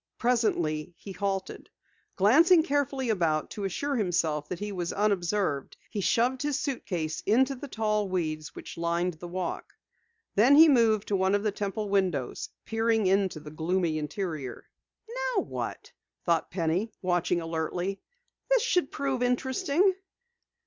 [0.17, 1.69] Presently he halted.
[2.15, 7.53] Glancing carefully about to assure himself that he was unobserved, he shoved his suitcase into
[7.53, 9.73] the tall weeds which lined the walk.
[10.33, 14.65] Then he moved to one of the Temple windows, peering into the gloomy interior.
[15.07, 15.91] "Now what?"
[16.25, 18.01] thought Penny, watching alertly.
[18.49, 19.93] "This should prove interesting."